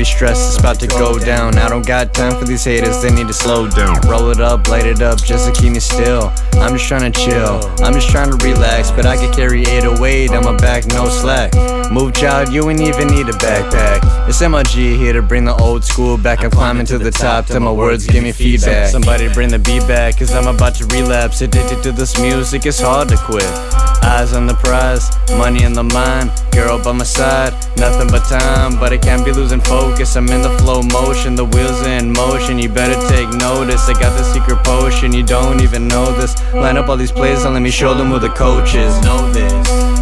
be 0.00 0.04
stressed, 0.04 0.48
it's 0.48 0.58
about 0.58 0.80
to 0.80 0.86
go 0.86 1.18
down. 1.18 1.58
I 1.58 1.68
don't 1.68 1.86
got 1.86 2.14
time 2.14 2.38
for 2.38 2.46
these 2.46 2.64
haters, 2.64 3.02
they 3.02 3.12
need 3.12 3.26
to 3.26 3.34
slow 3.34 3.68
down. 3.68 4.00
Roll 4.08 4.30
it 4.30 4.40
up, 4.40 4.66
light 4.68 4.86
it 4.86 5.02
up, 5.02 5.22
just 5.22 5.46
to 5.46 5.60
keep 5.60 5.72
me 5.72 5.80
still. 5.80 6.32
I'm 6.54 6.72
just 6.72 6.86
trying 6.86 7.12
to 7.12 7.20
chill, 7.20 7.60
I'm 7.84 7.92
just 7.92 8.08
trying 8.08 8.30
to 8.30 8.46
relax. 8.46 8.90
But 8.90 9.04
I 9.06 9.16
can 9.16 9.32
carry 9.32 9.62
808 9.62 10.30
on 10.30 10.44
my 10.44 10.56
back, 10.56 10.86
no 10.86 11.08
slack. 11.08 11.52
Move, 11.90 12.14
child, 12.14 12.52
you 12.52 12.70
ain't 12.70 12.80
even 12.80 13.08
need 13.08 13.28
a 13.28 13.32
backpack. 13.32 14.28
It's 14.28 14.40
MLG 14.40 14.96
here 14.96 15.12
to 15.12 15.22
bring 15.22 15.44
the 15.44 15.54
old 15.54 15.84
school 15.84 16.16
back. 16.16 16.44
I'm 16.44 16.50
climbing 16.50 16.86
to 16.86 16.98
the 16.98 17.10
top 17.10 17.46
till 17.46 17.60
my 17.60 17.72
words 17.72 18.06
give 18.06 18.22
me 18.22 18.32
feedback. 18.32 18.88
Somebody 18.88 19.32
bring 19.32 19.50
the 19.50 19.58
beat 19.58 19.86
back, 19.88 20.18
cause 20.18 20.32
I'm 20.32 20.46
about 20.46 20.76
to 20.76 20.86
relapse. 20.86 21.40
Addicted 21.42 21.82
to 21.82 21.92
this 21.92 22.18
music, 22.18 22.64
it's 22.64 22.80
hard 22.80 23.08
to 23.08 23.16
quit. 23.16 23.89
Eyes 24.10 24.32
on 24.32 24.46
the 24.46 24.54
prize, 24.54 25.08
money 25.38 25.62
in 25.62 25.72
the 25.72 25.84
mind, 25.84 26.32
girl 26.50 26.82
by 26.82 26.90
my 26.90 27.04
side, 27.04 27.52
nothing 27.78 28.08
but 28.08 28.24
time. 28.28 28.78
But 28.78 28.92
I 28.92 28.98
can't 28.98 29.24
be 29.24 29.30
losing 29.30 29.60
focus. 29.60 30.16
I'm 30.16 30.28
in 30.28 30.42
the 30.42 30.50
flow 30.58 30.82
motion, 30.82 31.36
the 31.36 31.44
wheels 31.44 31.80
in 31.82 32.12
motion. 32.12 32.58
You 32.58 32.68
better 32.68 32.98
take 33.08 33.28
notice. 33.38 33.88
I 33.88 33.92
got 33.92 34.18
the 34.18 34.24
secret 34.24 34.64
potion, 34.64 35.12
you 35.12 35.22
don't 35.22 35.62
even 35.62 35.86
know 35.86 36.10
this. 36.18 36.34
Line 36.52 36.76
up 36.76 36.88
all 36.88 36.96
these 36.96 37.12
plays 37.12 37.44
and 37.44 37.54
let 37.54 37.62
me 37.62 37.70
show 37.70 37.94
them 37.94 38.08
who 38.08 38.18
the 38.18 38.30
coach 38.30 38.74
is. 38.74 39.00
Know 39.02 39.30
this. 39.32 39.99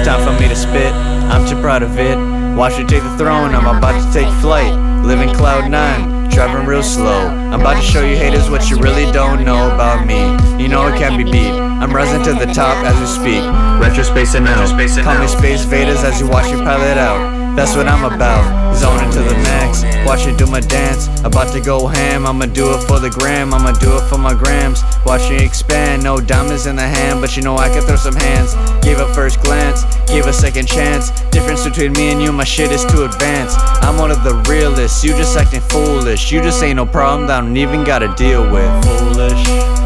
It's 0.00 0.08
time 0.08 0.24
for 0.24 0.40
me 0.40 0.48
to 0.48 0.56
spit. 0.56 0.92
I'm 1.30 1.46
too 1.46 1.60
proud 1.60 1.82
of 1.82 1.98
it. 1.98 2.16
Watch 2.56 2.78
me 2.78 2.86
take 2.86 3.02
the 3.02 3.16
throne, 3.16 3.54
I'm 3.54 3.66
about 3.66 4.00
to 4.00 4.12
take 4.12 4.28
flight. 4.40 4.72
Living 5.04 5.28
cloud 5.34 5.70
nine, 5.70 6.28
driving 6.30 6.66
real 6.66 6.82
slow. 6.82 7.28
I'm 7.28 7.60
about 7.60 7.76
to 7.76 7.82
show 7.82 8.04
you 8.04 8.16
haters 8.16 8.48
what 8.50 8.70
you 8.70 8.78
really 8.78 9.10
don't 9.12 9.44
know 9.44 9.72
about 9.74 10.06
me. 10.06 10.20
You 10.62 10.68
know 10.68 10.86
it 10.88 10.96
can't 10.98 11.16
be 11.18 11.24
beat. 11.30 11.52
I'm 11.52 11.92
rising 11.92 12.22
to 12.24 12.32
the 12.32 12.52
top 12.52 12.76
as 12.84 12.98
we 12.98 13.06
speak. 13.06 13.42
Retro 13.80 14.02
spacing 14.02 14.46
out. 14.46 14.68
Call 15.04 15.18
me 15.18 15.26
Space 15.28 15.64
Vaders 15.64 16.02
as 16.04 16.20
you 16.20 16.28
watch 16.28 16.50
me 16.50 16.58
pilot 16.64 16.96
out. 16.96 17.39
That's 17.60 17.76
what 17.76 17.88
I'm 17.88 18.10
about. 18.10 18.74
Zoning 18.74 19.10
to 19.12 19.18
the 19.18 19.34
max. 19.34 19.84
Watch 20.06 20.24
me 20.24 20.34
do 20.34 20.46
my 20.46 20.60
dance. 20.60 21.08
About 21.24 21.52
to 21.52 21.60
go 21.60 21.86
ham. 21.86 22.24
I'ma 22.24 22.46
do 22.46 22.72
it 22.72 22.80
for 22.88 22.98
the 22.98 23.10
gram. 23.10 23.52
I'ma 23.52 23.72
do 23.72 23.98
it 23.98 24.08
for 24.08 24.16
my 24.16 24.32
grams. 24.32 24.82
Watch 25.04 25.28
me 25.28 25.44
expand. 25.44 26.02
No 26.02 26.22
diamonds 26.22 26.64
in 26.64 26.76
the 26.76 26.88
hand, 26.88 27.20
but 27.20 27.36
you 27.36 27.42
know 27.42 27.58
I 27.58 27.68
can 27.68 27.82
throw 27.82 27.96
some 27.96 28.14
hands. 28.14 28.54
Gave 28.82 28.98
a 28.98 29.12
first 29.12 29.42
glance. 29.42 29.84
Gave 30.08 30.24
a 30.24 30.32
second 30.32 30.68
chance. 30.68 31.10
Difference 31.32 31.62
between 31.62 31.92
me 31.92 32.10
and 32.10 32.22
you, 32.22 32.32
my 32.32 32.44
shit 32.44 32.72
is 32.72 32.82
too 32.86 33.04
advanced. 33.04 33.58
I'm 33.84 33.98
one 33.98 34.10
of 34.10 34.24
the 34.24 34.36
realists. 34.48 35.04
You 35.04 35.12
just 35.12 35.36
acting 35.36 35.60
foolish. 35.60 36.32
You 36.32 36.40
just 36.40 36.62
ain't 36.62 36.76
no 36.76 36.86
problem 36.86 37.26
that 37.26 37.42
I 37.42 37.46
don't 37.46 37.58
even 37.58 37.84
gotta 37.84 38.08
deal 38.16 38.50
with. 38.50 38.72
Foolish. 38.86 39.79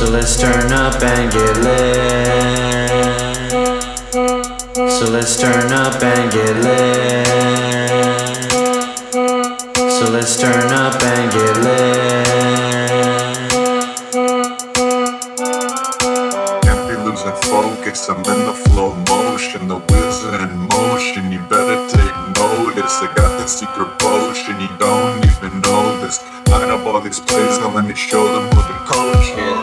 So 0.00 0.08
let's 0.08 0.40
turn 0.40 0.72
up 0.72 1.02
and 1.02 1.30
get 1.30 1.56
lit. 1.58 2.88
So 4.90 5.10
let's 5.10 5.36
turn 5.38 5.70
up 5.72 6.02
and 6.02 6.32
get 6.32 6.56
lit. 6.56 7.26
So 9.76 10.08
let's 10.08 10.40
turn 10.40 10.72
up 10.72 11.02
and 11.02 11.30
get 11.30 11.56
lit. 11.58 12.26
Can't 16.64 16.88
be 16.88 16.94
losing 17.04 17.36
focus. 17.50 18.08
I'm 18.08 18.24
in 18.24 18.46
the 18.46 18.54
flow 18.70 18.94
motion, 18.94 19.68
the 19.68 19.80
wheels 19.80 20.24
are 20.24 20.40
in 20.50 20.56
motion. 20.80 21.30
You 21.30 21.40
better 21.40 21.76
take 21.94 22.16
notice. 22.40 23.02
I 23.02 23.12
got 23.14 23.38
the 23.38 23.46
secret 23.46 23.98
potion. 23.98 24.58
You 24.62 24.70
don't 24.78 25.22
even 25.26 25.60
know 25.60 26.00
this. 26.00 26.24
Line 26.48 26.70
up 26.70 26.86
all 26.86 27.02
these 27.02 27.20
plays, 27.20 27.58
now 27.58 27.68
let 27.74 27.84
me 27.84 27.94
show 27.94 28.24
them 28.24 28.48
what 28.56 28.66
the 28.66 28.74
coach 28.88 29.28
is. 29.36 29.59